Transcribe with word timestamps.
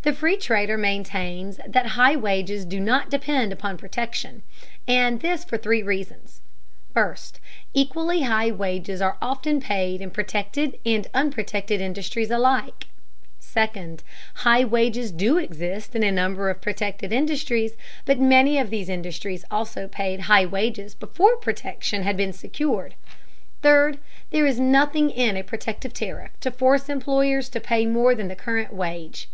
The 0.00 0.14
free 0.14 0.38
trader 0.38 0.78
maintains 0.78 1.60
that 1.66 1.88
high 1.88 2.16
wages 2.16 2.64
do 2.64 2.80
not 2.80 3.10
depend 3.10 3.52
upon 3.52 3.76
protection, 3.76 4.40
and 4.86 5.20
this 5.20 5.44
for 5.44 5.58
three 5.58 5.82
reasons: 5.82 6.40
First, 6.94 7.38
equally 7.74 8.22
high 8.22 8.50
wages 8.50 9.02
are 9.02 9.18
often 9.20 9.60
paid 9.60 10.00
in 10.00 10.10
protected 10.10 10.78
and 10.86 11.06
unprotected 11.12 11.82
industries 11.82 12.30
alike; 12.30 12.86
second, 13.40 14.02
high 14.36 14.64
wages 14.64 15.12
do 15.12 15.36
exist 15.36 15.94
in 15.94 16.02
a 16.02 16.10
number 16.10 16.48
of 16.48 16.62
protected 16.62 17.12
industries, 17.12 17.72
but 18.06 18.18
many 18.18 18.58
of 18.58 18.70
these 18.70 18.88
industries 18.88 19.44
also 19.50 19.86
paid 19.86 20.20
high 20.32 20.46
wages 20.46 20.94
before 20.94 21.36
protection 21.36 22.04
had 22.04 22.16
been 22.16 22.32
secured; 22.32 22.94
third, 23.60 23.98
there 24.30 24.46
is 24.46 24.58
nothing 24.58 25.10
in 25.10 25.36
a 25.36 25.44
protective 25.44 25.92
tariff 25.92 26.30
to 26.40 26.50
force 26.50 26.88
employers 26.88 27.50
to 27.50 27.60
pay 27.60 27.84
more 27.84 28.14
than 28.14 28.28
the 28.28 28.34
current 28.34 28.72
wage. 28.72 29.28